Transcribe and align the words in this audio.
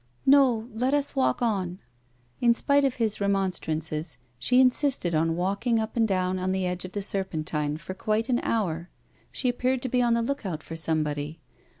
"No; 0.25 0.67
let 0.73 0.95
us 0.95 1.15
walk 1.15 1.43
on," 1.43 1.77
In 2.39 2.55
spite 2.55 2.83
of 2.83 2.95
his 2.95 3.21
remonstrances 3.21 4.17
she 4.39 4.59
insisted 4.59 5.13
on 5.13 5.35
walking 5.35 5.77
uj) 5.77 5.89
and 5.95 6.07
down 6.07 6.39
at 6.39 6.51
the 6.51 6.65
edge 6.65 6.85
of 6.85 6.93
the 6.93 7.03
Serpen 7.03 7.43
tine 7.45 7.77
for 7.77 7.93
quite 7.93 8.27
an 8.27 8.39
hour. 8.41 8.89
She 9.31 9.47
appeared 9.47 9.83
to 9.83 9.89
be 9.89 10.01
on 10.01 10.15
the 10.15 10.23
look 10.23 10.43
out 10.43 10.63
for 10.63 10.75
somebody. 10.75 11.39